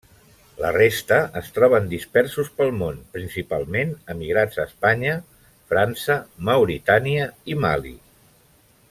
La 0.61 0.69
resta 0.75 1.17
es 1.41 1.49
troben 1.57 1.89
dispersos 1.91 2.49
pel 2.61 2.71
món, 2.79 2.97
principalment 3.17 3.93
emigrats 4.15 4.59
a 4.63 4.67
Espanya, 4.69 5.13
França, 5.75 6.19
Mauritània 6.49 7.29
i 7.55 7.63
Mali. 7.67 7.95